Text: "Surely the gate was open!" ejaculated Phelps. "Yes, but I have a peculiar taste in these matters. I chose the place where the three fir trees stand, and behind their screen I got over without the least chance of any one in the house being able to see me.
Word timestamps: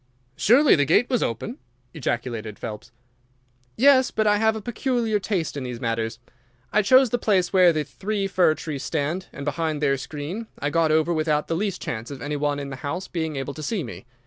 "Surely 0.35 0.75
the 0.75 0.83
gate 0.83 1.07
was 1.11 1.21
open!" 1.21 1.59
ejaculated 1.93 2.57
Phelps. 2.57 2.91
"Yes, 3.77 4.09
but 4.09 4.25
I 4.25 4.37
have 4.37 4.55
a 4.55 4.59
peculiar 4.61 5.19
taste 5.19 5.55
in 5.55 5.63
these 5.63 5.79
matters. 5.79 6.17
I 6.73 6.81
chose 6.81 7.11
the 7.11 7.19
place 7.19 7.53
where 7.53 7.71
the 7.71 7.83
three 7.83 8.25
fir 8.25 8.55
trees 8.55 8.81
stand, 8.81 9.27
and 9.31 9.45
behind 9.45 9.79
their 9.79 9.97
screen 9.97 10.47
I 10.57 10.71
got 10.71 10.89
over 10.91 11.13
without 11.13 11.47
the 11.49 11.55
least 11.55 11.83
chance 11.83 12.09
of 12.09 12.19
any 12.19 12.35
one 12.35 12.57
in 12.57 12.71
the 12.71 12.77
house 12.77 13.07
being 13.07 13.35
able 13.35 13.53
to 13.53 13.61
see 13.61 13.83
me. 13.83 14.07